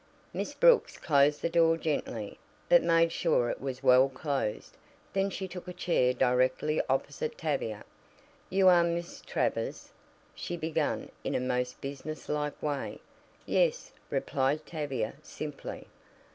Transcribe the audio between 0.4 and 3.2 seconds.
Brooks closed the door gently, but made